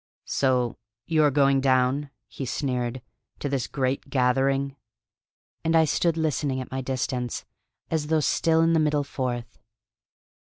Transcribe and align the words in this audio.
"So 0.25 0.77
you 1.05 1.23
are 1.23 1.29
going 1.29 1.61
down," 1.61 2.09
he 2.27 2.43
sneered, 2.43 3.03
"to 3.37 3.47
this 3.47 3.67
great 3.67 4.09
gathering?" 4.09 4.75
And 5.63 5.75
I 5.75 5.85
stood 5.85 6.17
listening 6.17 6.59
at 6.59 6.71
my 6.71 6.81
distance, 6.81 7.45
as 7.91 8.07
though 8.07 8.19
still 8.19 8.61
in 8.63 8.73
the 8.73 8.79
middle 8.79 9.03
fourth. 9.03 9.59